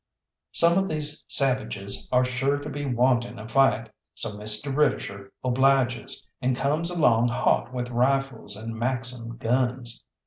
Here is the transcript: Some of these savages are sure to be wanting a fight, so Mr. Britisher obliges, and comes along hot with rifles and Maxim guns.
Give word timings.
Some 0.51 0.79
of 0.79 0.89
these 0.89 1.27
savages 1.29 2.09
are 2.11 2.25
sure 2.25 2.57
to 2.57 2.69
be 2.71 2.85
wanting 2.87 3.37
a 3.37 3.47
fight, 3.47 3.89
so 4.15 4.31
Mr. 4.31 4.73
Britisher 4.73 5.31
obliges, 5.43 6.25
and 6.41 6.55
comes 6.55 6.89
along 6.89 7.27
hot 7.27 7.71
with 7.71 7.91
rifles 7.91 8.55
and 8.57 8.75
Maxim 8.75 9.37
guns. 9.37 10.03